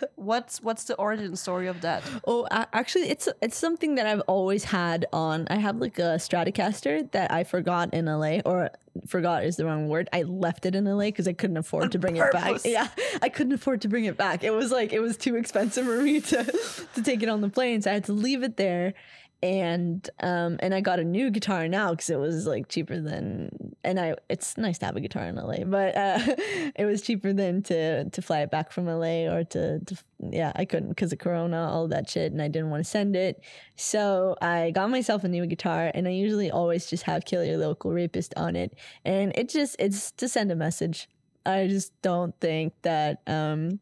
[0.16, 2.04] What's what's the origin story of that?
[2.26, 5.48] Oh, a- actually, it's it's something that I've always had on.
[5.50, 8.70] I have like a Stratocaster that I forgot in LA, or
[9.08, 10.10] forgot is the wrong word.
[10.14, 12.62] I left it in LA because I couldn't afford to bring it back.
[12.66, 12.88] Yeah,
[13.22, 14.44] I couldn't afford to bring it back.
[14.44, 16.44] It was like it was too expensive for me to
[16.96, 18.94] to take it on the plane, so I had to leave it there.
[19.42, 23.70] And um and I got a new guitar now because it was like cheaper than
[23.84, 26.20] and I it's nice to have a guitar in LA, but uh,
[26.76, 29.98] it was cheaper than to to fly it back from LA or to, to
[30.30, 33.16] yeah I couldn't because of Corona all that shit and I didn't want to send
[33.16, 33.42] it,
[33.76, 37.58] so I got myself a new guitar and I usually always just have Kill Your
[37.58, 41.08] Local Rapist on it and it just it's to send a message.
[41.46, 43.80] I just don't think that um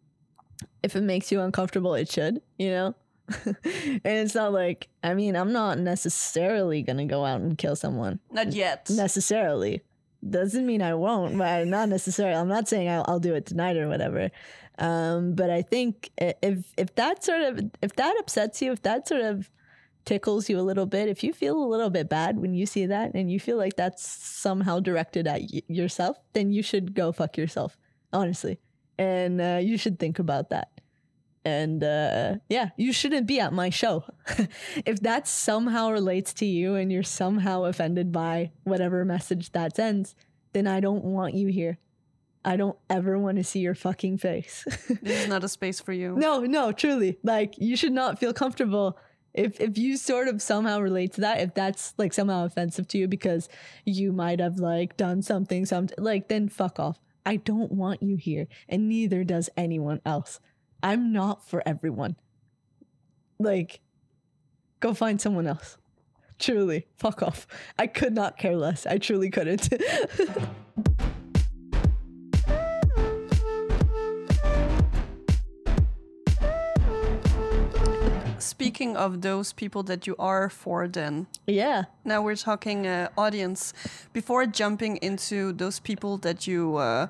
[0.83, 2.95] if it makes you uncomfortable, it should you know.
[3.45, 8.19] and it's not like I mean I'm not necessarily gonna go out and kill someone
[8.31, 8.89] Not yet.
[8.89, 9.81] necessarily.
[10.27, 12.35] Doesn't mean I won't, but not necessarily.
[12.35, 14.31] I'm not saying I'll, I'll do it tonight or whatever.
[14.79, 19.07] Um, but I think if if that sort of if that upsets you, if that
[19.07, 19.49] sort of
[20.05, 22.85] tickles you a little bit, if you feel a little bit bad when you see
[22.85, 27.11] that and you feel like that's somehow directed at y- yourself, then you should go
[27.11, 27.77] fuck yourself,
[28.13, 28.57] honestly,
[28.97, 30.69] and uh, you should think about that.
[31.47, 34.03] And uh, yeah, you shouldn't be at my show.
[34.85, 40.13] if that somehow relates to you and you're somehow offended by whatever message that sends,
[40.51, 41.77] then I don't want you here.
[42.43, 44.65] I don't ever want to see your fucking face.
[45.01, 46.17] This is not a space for you.
[46.17, 47.17] no, no, truly.
[47.23, 48.97] Like you should not feel comfortable
[49.33, 52.97] if if you sort of somehow relate to that, if that's like somehow offensive to
[52.97, 53.47] you because
[53.85, 56.99] you might have like done something some like then fuck off.
[57.25, 60.41] I don't want you here and neither does anyone else.
[60.83, 62.15] I'm not for everyone.
[63.39, 63.81] Like
[64.79, 65.77] go find someone else.
[66.39, 67.47] Truly, fuck off.
[67.79, 68.85] I could not care less.
[68.85, 69.69] I truly couldn't.
[78.39, 81.85] Speaking of those people that you are for, then yeah.
[82.05, 83.73] now we're talking uh, audience.
[84.13, 87.07] Before jumping into those people that you uh,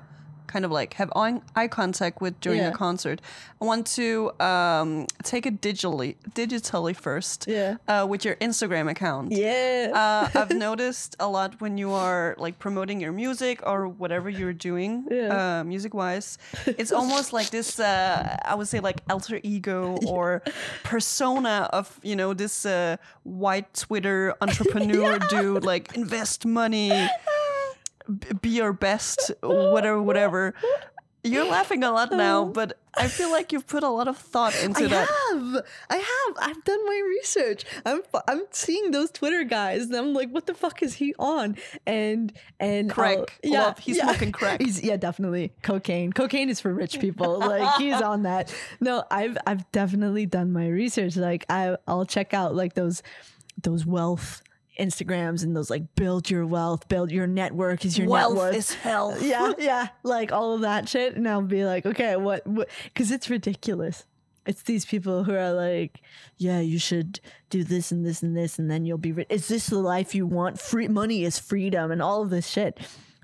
[0.48, 2.70] kind of like have eye eye contact with during Yeah.
[2.74, 3.20] a concert,
[3.60, 7.46] I want to um, take it digitally, digitally first.
[7.46, 7.76] Yeah.
[7.86, 9.30] Uh, with your Instagram account.
[9.32, 9.92] Yeah.
[10.02, 14.52] uh, I've noticed a lot when you are like promoting your music or whatever you're
[14.70, 15.60] doing, Yeah.
[15.60, 16.38] uh, music wise.
[16.66, 20.42] It's almost like this, uh, I would say, like alter ego or
[20.84, 26.90] persona of, you know, this uh, white Twitter entrepreneur dude, like invest money,
[28.40, 30.54] be your best, whatever, whatever.
[31.24, 34.54] You're laughing a lot now, but I feel like you've put a lot of thought
[34.62, 35.08] into that.
[35.10, 35.54] I that.
[35.54, 35.66] have.
[35.90, 36.50] I have.
[36.50, 37.64] I've done my research.
[37.84, 41.56] I'm I'm seeing those Twitter guys, and I'm like, what the fuck is he on?
[41.86, 43.18] And and Crack.
[43.18, 43.78] I'll- yeah, Love.
[43.78, 44.04] He's yeah.
[44.04, 44.60] smoking crack.
[44.60, 46.12] He's yeah, definitely cocaine.
[46.12, 47.38] Cocaine is for rich people.
[47.48, 48.54] Like he's on that.
[48.80, 51.16] No, I've I've definitely done my research.
[51.16, 53.02] Like I I'll check out like those
[53.62, 54.42] those wealth
[54.78, 58.54] Instagrams and those like build your wealth, build your network is your net Wealth worth.
[58.54, 59.22] is health.
[59.22, 62.44] yeah, yeah, like all of that shit, and I'll be like, okay, what?
[62.84, 64.04] Because it's ridiculous.
[64.46, 66.00] It's these people who are like,
[66.38, 69.26] yeah, you should do this and this and this, and then you'll be rich.
[69.28, 70.58] Is this the life you want?
[70.58, 72.78] Free money is freedom, and all of this shit.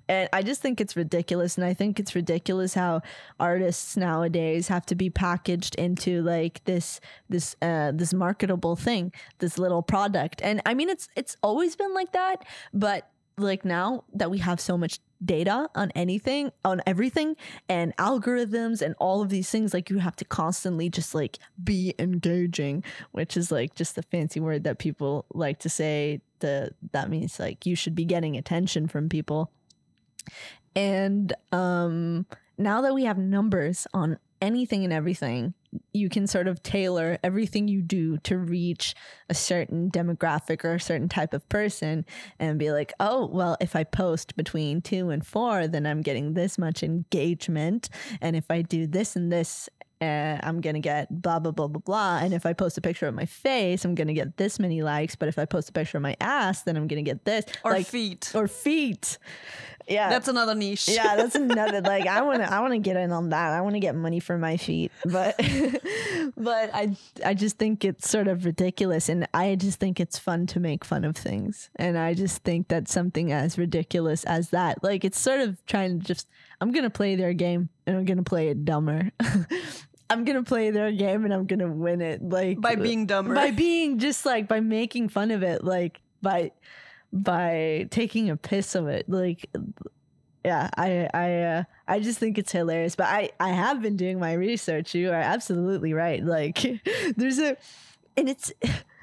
[0.08, 3.02] And I just think it's ridiculous, and I think it's ridiculous how
[3.40, 9.58] artists nowadays have to be packaged into like this this uh this marketable thing, this
[9.58, 10.42] little product.
[10.42, 14.60] And I mean, it's it's always been like that, but like now that we have
[14.60, 17.34] so much data on anything on everything
[17.68, 21.94] and algorithms and all of these things like you have to constantly just like be
[21.98, 27.08] engaging which is like just a fancy word that people like to say the that
[27.08, 29.50] means like you should be getting attention from people
[30.76, 32.26] and um
[32.58, 35.54] now that we have numbers on anything and everything
[35.92, 38.94] you can sort of tailor everything you do to reach
[39.28, 42.04] a certain demographic or a certain type of person
[42.38, 46.34] and be like, oh, well, if I post between two and four, then I'm getting
[46.34, 47.88] this much engagement.
[48.20, 49.68] And if I do this and this,
[50.00, 52.18] uh, I'm to get blah, blah, blah, blah, blah.
[52.18, 55.16] And if I post a picture of my face, I'm to get this many likes.
[55.16, 57.44] But if I post a picture of my ass, then I'm to get this.
[57.64, 58.32] Or like, feet.
[58.34, 59.18] Or feet.
[59.88, 60.08] Yeah.
[60.08, 60.88] That's another niche.
[60.88, 63.52] yeah, that's another like I want to I want to get in on that.
[63.52, 64.92] I want to get money for my feet.
[65.04, 65.36] But
[66.36, 70.46] but I I just think it's sort of ridiculous and I just think it's fun
[70.48, 71.70] to make fun of things.
[71.76, 76.00] And I just think that something as ridiculous as that, like it's sort of trying
[76.00, 76.28] to just
[76.60, 79.10] I'm going to play their game and I'm going to play it dumber.
[80.10, 83.06] I'm going to play their game and I'm going to win it like By being
[83.06, 83.34] dumber.
[83.34, 86.52] by being just like by making fun of it like by
[87.12, 89.48] by taking a piss of it like
[90.44, 92.96] yeah, I I uh, I just think it's hilarious.
[92.96, 94.94] But I I have been doing my research.
[94.94, 96.22] You are absolutely right.
[96.22, 96.58] Like
[97.16, 97.56] there's a,
[98.16, 98.52] and it's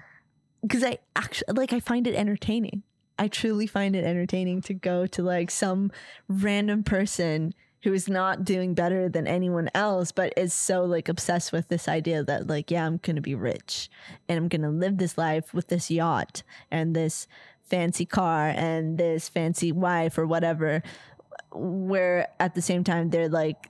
[0.61, 2.83] because I actually like I find it entertaining.
[3.21, 5.91] I truly find it entertaining to go to like some
[6.27, 7.53] random person
[7.83, 11.87] who is not doing better than anyone else, but is so like obsessed with this
[11.87, 13.91] idea that like, yeah, I'm gonna be rich
[14.27, 17.27] and I'm gonna live this life with this yacht and this
[17.61, 20.81] fancy car and this fancy wife or whatever.
[21.51, 23.69] Where at the same time they're like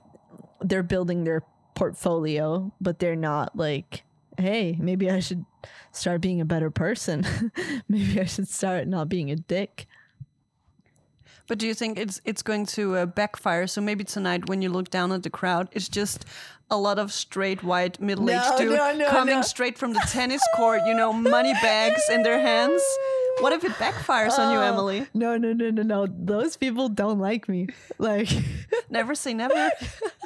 [0.62, 1.42] they're building their
[1.74, 4.04] portfolio, but they're not like,
[4.38, 5.44] hey, maybe I should
[5.92, 7.24] start being a better person.
[7.88, 9.86] maybe I should start not being a dick.
[11.48, 13.66] But do you think it's it's going to uh, backfire?
[13.66, 16.24] So maybe tonight, when you look down at the crowd, it's just
[16.70, 20.40] a lot of straight white middle-aged No, dude no, no, coming straight from the tennis
[20.56, 20.80] court.
[20.86, 22.80] You know, money bags in their hands.
[23.40, 25.06] What if it backfires on you, Oh, Emily?
[25.14, 26.06] No, no, no, no, no.
[26.06, 27.66] Those people don't like me.
[27.98, 28.28] Like,
[28.88, 29.70] Never say never.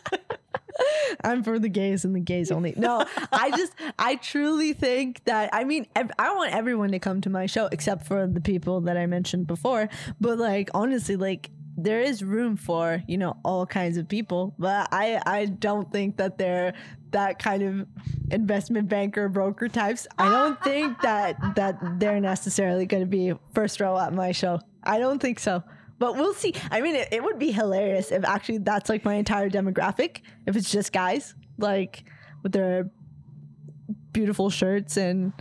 [1.25, 2.75] I'm for the gays and the gays only.
[2.77, 7.31] No, I just, I truly think that, I mean, I want everyone to come to
[7.31, 9.89] my show except for the people that I mentioned before.
[10.21, 14.55] But, like, honestly, like, there is room for, you know, all kinds of people.
[14.59, 16.73] But I, I don't think that they're
[17.11, 17.87] that kind of
[18.31, 20.07] investment banker broker types.
[20.19, 24.61] I don't think that, that they're necessarily going to be first row at my show.
[24.83, 25.63] I don't think so.
[25.99, 26.55] But we'll see.
[26.71, 30.21] I mean, it, it would be hilarious if actually that's like my entire demographic.
[30.47, 32.05] If it's just guys, like
[32.43, 32.91] with their
[34.13, 35.33] beautiful shirts and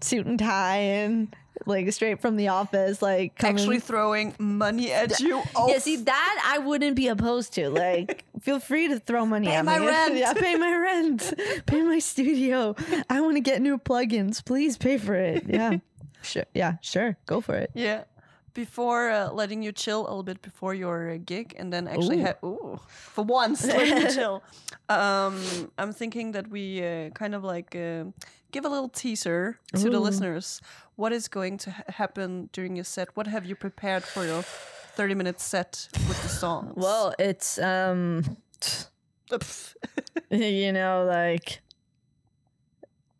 [0.00, 1.34] suit and tie and
[1.66, 3.56] like straight from the office, like coming.
[3.58, 5.42] Actually throwing money at you.
[5.54, 7.68] Oh, yeah, see that I wouldn't be opposed to.
[7.70, 9.86] Like, feel free to throw money Pay at my me.
[9.88, 10.16] rent.
[10.16, 11.34] yeah, pay my rent.
[11.66, 12.74] pay my studio.
[13.08, 14.44] I want to get new plugins.
[14.44, 15.44] Please pay for it.
[15.48, 15.78] Yeah,
[16.22, 16.44] sure.
[16.54, 17.16] Yeah, sure.
[17.26, 17.70] Go for it.
[17.74, 18.04] Yeah.
[18.54, 22.20] Before uh, letting you chill a little bit before your uh, gig, and then actually,
[22.20, 22.26] Ooh.
[22.26, 24.42] ha- ooh, for once, letting you chill.
[24.88, 25.40] Um,
[25.78, 28.04] I'm thinking that we uh, kind of like uh,
[28.50, 30.60] give a little teaser to the listeners.
[30.96, 33.08] What is going to ha- happen during your set?
[33.16, 36.74] What have you prepared for your 30 minute set with the songs?
[36.76, 38.36] Well, it's um.
[40.30, 41.60] You know, like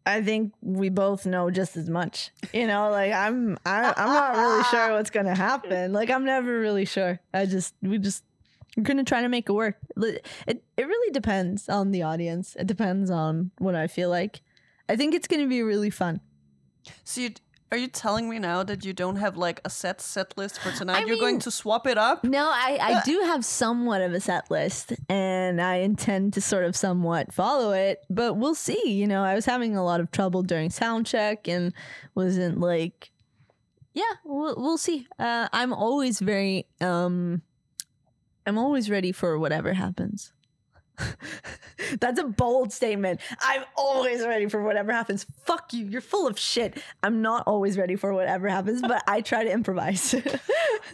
[0.04, 2.30] I think we both know just as much.
[2.52, 5.92] You know, like I'm I, I'm not really sure what's gonna happen.
[5.92, 7.20] Like I'm never really sure.
[7.32, 8.24] I just we just
[8.76, 9.76] we're gonna try to make it work.
[9.96, 12.56] It it really depends on the audience.
[12.58, 14.40] It depends on what I feel like.
[14.88, 16.20] I think it's gonna be really fun.
[17.04, 17.30] so, you,
[17.72, 20.70] are you telling me now that you don't have like a set set list for
[20.72, 21.04] tonight?
[21.04, 22.22] I You're going to swap it up?
[22.22, 26.64] No, I, I do have somewhat of a set list and I intend to sort
[26.64, 28.92] of somewhat follow it, but we'll see.
[28.92, 31.72] You know, I was having a lot of trouble during sound check and
[32.14, 33.10] wasn't like,
[33.94, 35.06] yeah, we'll, we'll see.
[35.18, 37.40] Uh, I'm always very, um,
[38.46, 40.30] I'm always ready for whatever happens.
[42.00, 43.20] That's a bold statement.
[43.42, 45.26] I'm always ready for whatever happens.
[45.44, 45.84] Fuck you.
[45.86, 46.78] You're full of shit.
[47.02, 50.14] I'm not always ready for whatever happens, but I try to improvise.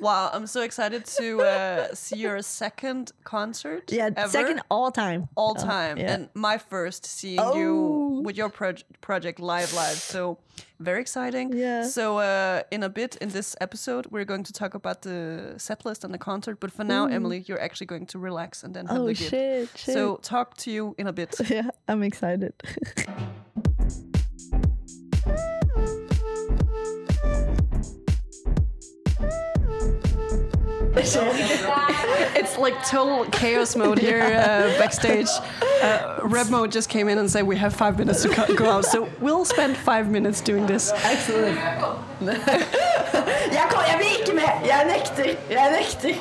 [0.01, 3.91] Wow, I'm so excited to uh, see your second concert.
[3.91, 5.29] Yeah, ever, second all time.
[5.35, 6.13] all Uh, time, yeah.
[6.15, 7.57] and my first seeing Oh.
[7.57, 9.97] you with your proj- project live, live.
[9.97, 10.39] So
[10.81, 11.53] very exciting.
[11.53, 11.85] Yeah.
[11.85, 15.85] So uh, in a bit in this episode, we're going to talk about the set
[15.85, 16.61] list and the concert.
[16.61, 19.31] But for now, Emily, you're actually going to relax and then have Oh the gig.
[19.31, 19.95] shit, shit.
[19.95, 21.35] So talk to you in a bit.
[21.51, 22.53] yeah, I'm excited.
[32.59, 35.29] it's like total chaos mode here uh, backstage.
[35.83, 39.09] Uh, Rebmo just came in and said we have five minutes to go out, so
[39.21, 40.93] we'll spend five minutes doing this.
[41.05, 41.57] Excellent.
[43.53, 44.67] jeg, kom, jeg blir ikke med!
[44.67, 45.37] Jeg nekter!
[45.51, 46.15] Jeg nekter!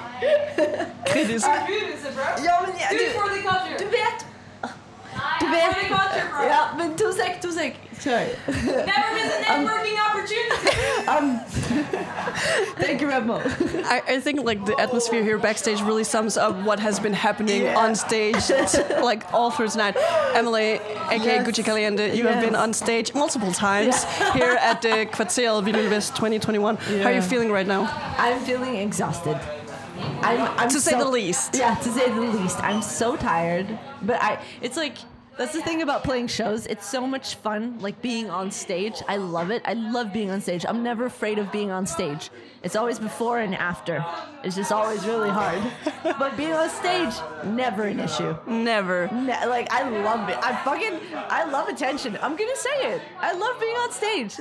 [1.06, 1.46] Kritisk.
[1.46, 2.98] Ja, men jeg, du,
[3.80, 4.26] du vet
[5.40, 5.90] Du vet
[6.44, 7.87] Ja, men to sek, to sek.
[8.00, 8.30] Sorry.
[8.48, 11.08] Never miss a networking opportunity.
[11.08, 11.40] Um,
[12.78, 13.42] thank you, Rebmo.
[13.86, 17.64] I, I think like the atmosphere here backstage really sums up what has been happening
[17.64, 17.78] Yeah.
[17.78, 18.50] on stage,
[19.02, 19.96] like all through tonight.
[20.34, 20.80] Emily,
[21.10, 21.48] aka Yes.
[21.48, 26.16] Gucci Caliente, you have been on stage multiple times here at the Kvartel Vinyl West
[26.16, 26.76] 2021.
[26.78, 27.90] How are you feeling right now?
[28.18, 29.40] I'm feeling exhausted.
[30.22, 31.56] I'm, I'm To say so- the least.
[31.56, 32.62] Yeah, to say the least.
[32.64, 33.80] I'm so tired.
[34.04, 34.98] But I it's like
[35.38, 36.66] That's the thing about playing shows.
[36.66, 39.04] It's so much fun, like being on stage.
[39.08, 39.62] I love it.
[39.66, 40.66] I love being on stage.
[40.68, 42.32] I'm never afraid of being on stage.
[42.64, 44.04] It's always before and after.
[44.44, 45.62] It's just always really hard.
[46.04, 47.14] but being on stage,
[47.46, 48.36] never an issue.
[48.48, 49.08] Never.
[49.14, 50.38] Ne- like I love it.
[50.42, 52.18] I fucking I love attention.
[52.22, 53.02] I'm gonna say it.
[53.20, 54.36] I love being on stage,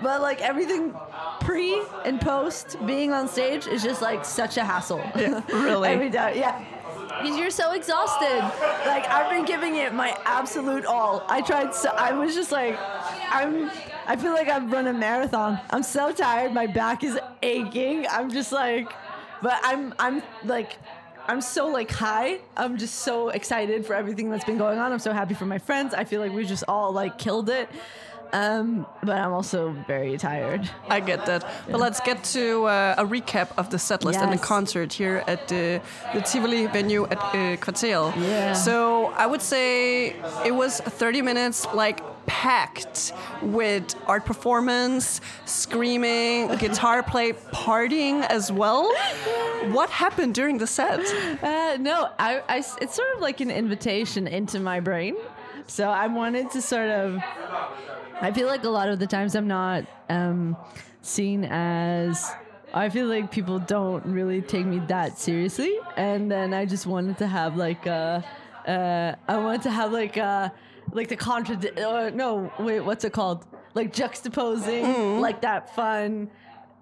[0.00, 0.94] but like everything
[1.40, 5.02] pre and post being on stage is just like such a hassle.
[5.52, 5.88] really?
[5.98, 6.64] Every time, yeah.
[7.20, 8.40] Because you're so exhausted.
[8.86, 11.24] Like I've been giving it my absolute all.
[11.28, 11.74] I tried.
[11.74, 12.78] So I was just like,
[13.30, 13.70] I'm.
[14.06, 15.60] I feel like I've run a marathon.
[15.70, 16.52] I'm so tired.
[16.52, 18.06] My back is aching.
[18.08, 18.90] I'm just like,
[19.42, 19.94] but I'm.
[19.98, 20.76] I'm like.
[21.30, 22.38] I'm so like high.
[22.56, 24.92] I'm just so excited for everything that's been going on.
[24.92, 25.92] I'm so happy for my friends.
[25.92, 27.68] I feel like we just all like killed it.
[28.32, 30.68] Um, but I'm also very tired.
[30.88, 31.48] I get that.
[31.70, 35.24] But let's get to uh, a recap of the set list and the concert here
[35.26, 35.80] at the,
[36.14, 38.12] the Tivoli venue at uh.
[38.16, 38.52] Yeah.
[38.52, 43.12] So I would say it was 30 minutes like packed
[43.42, 48.94] with art performance, screaming, guitar play, partying as well.
[49.72, 51.00] What happened during the set?
[51.42, 55.16] Uh, no, I, I, it's sort of like an invitation into my brain.
[55.66, 57.22] So I wanted to sort of.
[58.20, 60.56] I feel like a lot of the times I'm not um,
[61.02, 62.30] seen as.
[62.74, 67.18] I feel like people don't really take me that seriously, and then I just wanted
[67.18, 68.24] to have like a.
[68.66, 70.52] Uh, I wanted to have like a,
[70.92, 71.78] like the contradict.
[71.78, 73.46] Uh, no, wait, what's it called?
[73.74, 76.30] Like juxtaposing, like that fun,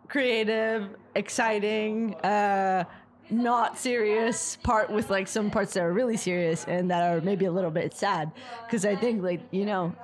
[0.09, 2.85] creative, exciting, uh,
[3.29, 7.45] not serious part with like some parts that are really serious and that are maybe
[7.45, 8.33] a little bit sad.
[8.65, 9.95] Because I think like you know,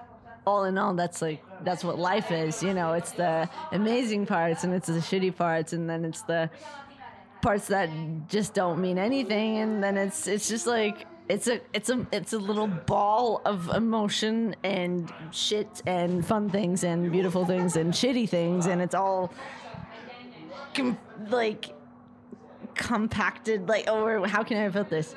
[0.47, 2.63] all in all, that's like that's what life is.
[2.63, 6.51] You know, it's the amazing parts and it's the shitty parts, and then it's the
[7.41, 7.89] parts that
[8.29, 11.07] just don't mean anything, and then it's it's just like.
[11.29, 16.83] It's a it's a it's a little ball of emotion and shit and fun things
[16.83, 19.33] and beautiful things and shitty things and it's all
[20.75, 21.73] com- like
[22.75, 25.15] compacted like or how can I put this?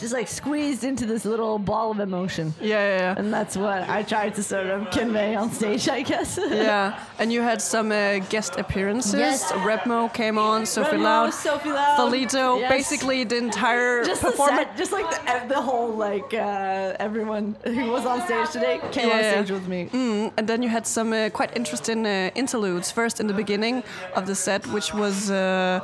[0.00, 2.52] Just like squeezed into this little ball of emotion.
[2.60, 3.14] Yeah, yeah, yeah.
[3.16, 6.38] And that's what I tried to sort of convey on stage, I guess.
[6.50, 9.14] Yeah, and you had some uh, guest appearances.
[9.14, 9.52] Yes.
[9.52, 12.58] Rebmo came on, Sophie Remo, Loud, Sophie Loud, Felito.
[12.60, 12.70] yes.
[12.70, 14.68] Basically, the entire just performance.
[14.76, 19.16] just like the, the whole like uh, everyone who was on stage today came Yeah.
[19.16, 19.88] on stage with me.
[19.92, 22.90] Mm, and then you had some uh, quite interesting uh, interludes.
[22.90, 23.84] First, in the beginning
[24.16, 25.80] of the set, which was uh,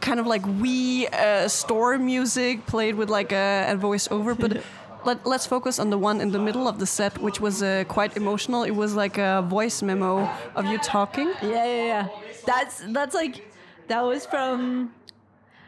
[0.00, 4.38] kind of like Wii uh, store music played with like a, a voiceover.
[4.38, 4.62] But
[5.04, 7.84] let, let's focus on the one in the middle of the set, which was uh,
[7.88, 8.62] quite emotional.
[8.64, 11.28] It was like a voice memo of you talking.
[11.42, 12.08] Yeah, yeah, yeah.
[12.46, 13.50] That's that's like
[13.88, 14.92] that was from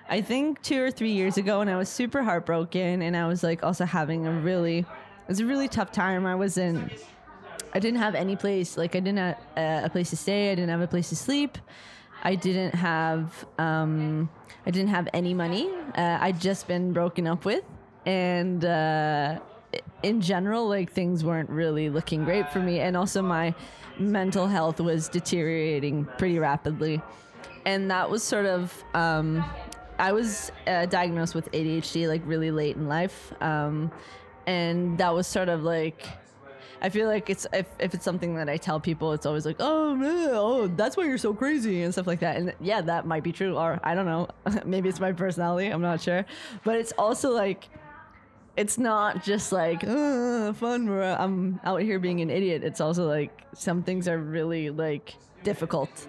[0.09, 3.43] I think two or three years ago, and I was super heartbroken, and I was
[3.43, 6.27] like also having a really it was a really tough time.
[6.27, 6.91] I was in
[7.73, 10.53] I didn't have any place like I didn't have uh, a place to stay.
[10.53, 11.59] I didn't have a place to sleep.
[12.23, 14.29] I didn't have um,
[14.67, 15.71] I didn't have any money.
[15.97, 17.65] Uh, I'd just been broken up with,
[18.05, 19.39] and uh,
[20.03, 22.81] in general, like things weren't really looking great for me.
[22.81, 23.55] And also, my
[23.99, 27.01] mental health was deteriorating pretty rapidly,
[27.65, 28.85] and that was sort of.
[28.95, 29.45] Um,
[29.99, 33.91] I was uh, diagnosed with ADHD like really late in life, um,
[34.47, 36.07] and that was sort of like
[36.81, 39.57] I feel like it's if, if it's something that I tell people, it's always like,
[39.61, 42.37] oh man, oh that's why you're so crazy and stuff like that.
[42.37, 44.29] And yeah, that might be true, or I don't know,
[44.65, 45.69] maybe it's my personality.
[45.69, 46.25] I'm not sure,
[46.65, 47.69] but it's also like.
[48.57, 52.65] It's not just like uh, fun I'm out here being an idiot.
[52.65, 55.15] It's also like some things are really like
[55.47, 56.09] difficult.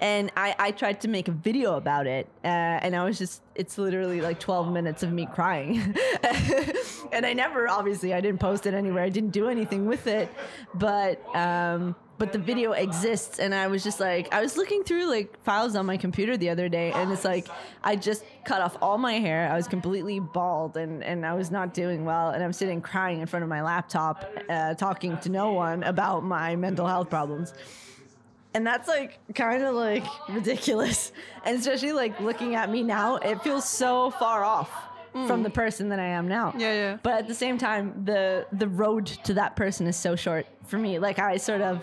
[0.00, 3.42] And I, I tried to make a video about it, uh, and I was just,
[3.54, 5.94] it's literally like 12 minutes of me crying.
[7.12, 9.02] and I never, obviously, I didn't post it anywhere.
[9.04, 10.32] I didn't do anything with it.
[10.74, 15.06] But, um, but the video exists, and I was just like, I was looking through
[15.08, 17.46] like files on my computer the other day, and it's like,
[17.82, 19.48] I just cut off all my hair.
[19.50, 22.30] I was completely bald, and, and I was not doing well.
[22.30, 26.24] And I'm sitting crying in front of my laptop, uh, talking to no one about
[26.24, 27.54] my mental health problems
[28.54, 31.12] and that's like kind of like ridiculous
[31.44, 34.70] and especially like looking at me now it feels so far off
[35.26, 36.98] from the person that i am now Yeah, yeah.
[37.02, 40.78] but at the same time the the road to that person is so short for
[40.78, 41.82] me like i sort of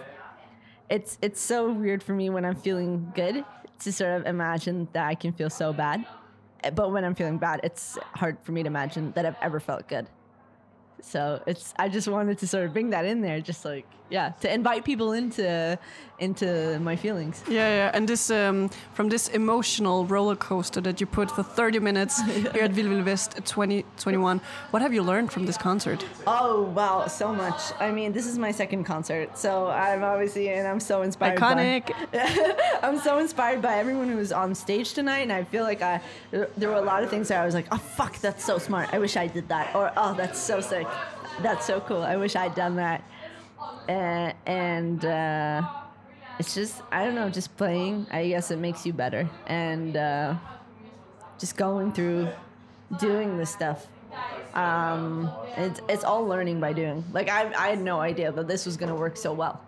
[0.89, 3.43] it's it's so weird for me when i'm feeling good
[3.79, 6.05] to sort of imagine that i can feel so bad.
[6.63, 9.59] Eh, but when i'm feeling bad it's hard for me to imagine that i've ever
[9.59, 10.07] felt good.
[11.01, 14.29] So it's I just wanted to sort of bring that in there, just like yeah,
[14.41, 15.77] to invite people into
[16.19, 17.43] into my feelings.
[17.47, 17.91] Yeah, yeah.
[17.93, 22.21] And this um, from this emotional roller coaster that you put for 30 minutes
[22.53, 24.39] here at Vild Vild Vest 2021.
[24.71, 26.05] What have you learned from this concert?
[26.27, 27.59] Oh wow, so much.
[27.79, 31.39] I mean, this is my second concert, so I'm obviously and I'm so inspired.
[31.39, 31.87] Iconic.
[32.11, 35.81] By, I'm so inspired by everyone who was on stage tonight, and I feel like
[35.81, 35.99] I
[36.31, 38.93] there were a lot of things that I was like, oh fuck, that's so smart.
[38.93, 40.87] I wish I did that, or oh, that's so sick.
[41.41, 42.03] That's so cool.
[42.03, 43.03] I wish I'd done that.
[43.87, 45.61] Uh, and uh,
[46.39, 48.07] it's just I don't know, just playing.
[48.11, 50.35] I guess it makes you better, and uh,
[51.39, 52.29] just going through
[52.99, 53.87] doing this stuff.
[54.53, 57.03] Um, it's it's all learning by doing.
[57.11, 59.61] Like I I had no idea that this was gonna work so well.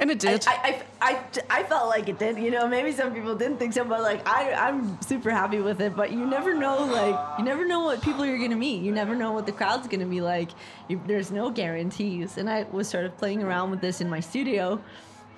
[0.00, 0.44] And it did.
[0.48, 1.18] I, I,
[1.48, 2.36] I, I felt like it did.
[2.36, 5.80] You know, maybe some people didn't think so, but like I, I'm super happy with
[5.80, 5.94] it.
[5.94, 8.82] But you never know, like you never know what people you're gonna meet.
[8.82, 10.50] You never know what the crowd's gonna be like.
[10.88, 12.38] You, there's no guarantees.
[12.38, 14.82] And I was sort of playing around with this in my studio,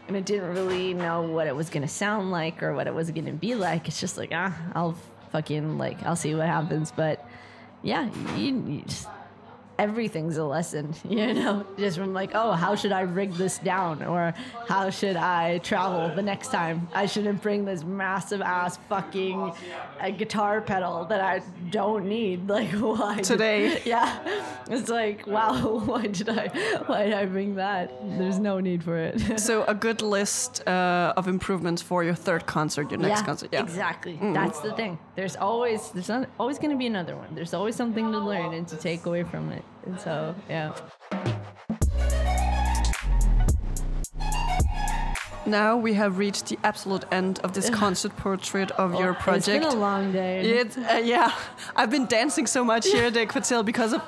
[0.08, 3.10] and I didn't really know what it was gonna sound like or what it was
[3.10, 3.88] gonna be like.
[3.88, 4.96] It's just like ah, I'll
[5.32, 6.92] fucking like I'll see what happens.
[6.92, 7.28] But
[7.82, 9.06] yeah, you, you just
[9.78, 14.02] everything's a lesson, you know, just from like, oh, how should I rig this down?
[14.02, 14.34] Or
[14.68, 16.88] how should I travel the next time?
[16.94, 19.52] I shouldn't bring this massive ass fucking
[20.00, 22.48] uh, guitar pedal that I don't need.
[22.56, 23.20] Like, why?
[23.20, 23.82] Today.
[23.84, 24.18] yeah.
[24.70, 26.48] It's like, wow, why did I,
[26.86, 27.92] why did I bring that?
[28.18, 29.40] There's no need for it.
[29.40, 33.50] so a good list uh, of improvements for your third concert, your next concert.
[33.52, 33.62] Yeah.
[33.62, 34.18] Exactly.
[34.22, 34.98] That's the thing.
[35.16, 37.34] There's always there's not, always going to be another one.
[37.34, 39.64] There's always something to learn and to take away from it.
[39.86, 40.74] And so, yeah.
[45.46, 49.48] Now we have reached the absolute end of this concert portrait of your project.
[49.48, 50.40] Oh, It's been a long day.
[50.60, 51.32] It, uh, yeah,
[51.74, 54.02] I've been dancing so much here at the because of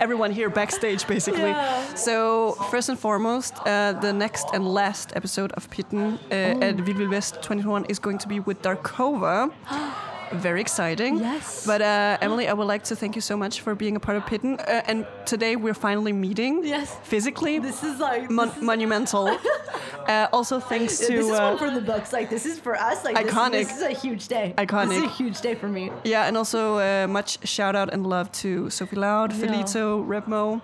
[0.00, 1.50] everyone here backstage, basically.
[1.50, 1.94] Yeah.
[1.94, 6.96] So first and foremost, uh, the next and last episode of Pitten uh, at Vild
[6.96, 9.52] Vild Vest 2021 is going to be with Darkova.
[10.32, 11.18] Very exciting.
[11.18, 11.66] Yes.
[11.66, 14.16] But uh, Emily, I would like to thank you so much for being a part
[14.16, 14.58] of Pitten.
[14.60, 16.64] Uh, and today we're finally meeting.
[16.64, 16.96] Yes.
[17.02, 17.58] Physically.
[17.58, 19.28] This is like Mon- this is, monumental.
[20.08, 22.12] uh, also, thanks to this is uh, one for the books.
[22.12, 23.04] Like this is for us.
[23.04, 23.52] Like this- Iconic.
[23.52, 24.54] This, is a huge day.
[24.58, 24.88] Iconic.
[24.90, 25.90] This is a huge day for me.
[26.04, 29.46] Yeah, and also uh, much shout out and love to Sophie Loud, Yeah.
[29.46, 30.60] Felito, Rebmo,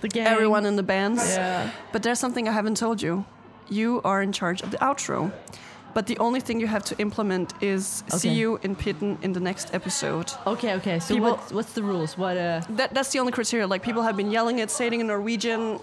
[0.00, 0.26] The gang.
[0.26, 1.22] everyone in the bands.
[1.36, 1.70] Yeah.
[1.92, 3.24] But there's something I haven't told you.
[3.70, 5.32] You are in charge of the outro.
[5.94, 9.40] But the only thing you have to implement is see you in Pitten in the
[9.40, 10.30] next episode.
[10.46, 10.74] Okay.
[10.74, 10.98] Okay.
[10.98, 12.16] So People- what's what's the rules?
[12.16, 12.60] What uh?
[12.70, 13.66] That, that's the only criteria.
[13.66, 15.80] Like people have been yelling it, saying in Norwegian,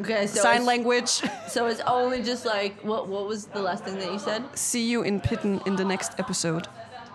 [0.00, 0.26] Okay.
[0.26, 1.22] So sign language.
[1.48, 4.42] So it's only just like what what was the last thing that you said?
[4.54, 6.68] see you in Pitten in the next episode.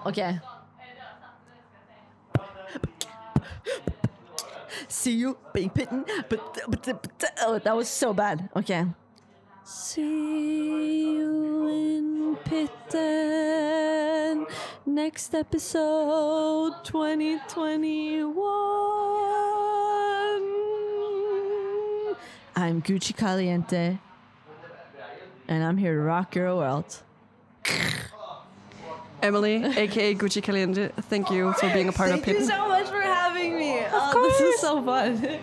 [0.05, 0.39] Okay.
[4.87, 8.49] See you, being pitten, but, but, but oh, that was so bad.
[8.55, 8.85] Okay.
[9.63, 14.47] See you in Pitten
[14.87, 18.33] next episode 2021.
[22.55, 23.99] I'm Gucci Caliente,
[25.47, 27.03] and I'm here to rock your world.
[29.21, 32.47] Emily, aka Gucci Caliente, thank you for being a part Thank of you Pitten.
[32.47, 33.77] so much for having me.
[33.79, 35.39] Of oh, this is so fun.